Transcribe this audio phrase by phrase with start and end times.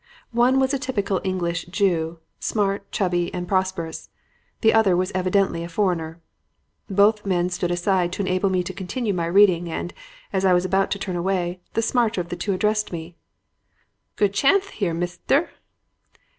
[0.31, 4.09] One was a typical English Jew, smart, chubby and prosperous;
[4.61, 6.19] the other was evidently a foreigner.
[6.89, 9.93] "Both men stood aside to enable me to continue my reading, and,
[10.33, 13.15] as I was about to turn away, the smarter of the two addressed me.
[14.15, 15.51] "'Good chanth here, misther.